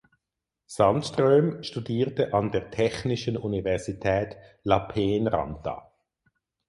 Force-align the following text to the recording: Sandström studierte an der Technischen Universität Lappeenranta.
Sandström 0.67 1.61
studierte 1.61 2.33
an 2.33 2.51
der 2.51 2.71
Technischen 2.71 3.37
Universität 3.37 4.35
Lappeenranta. 4.63 5.91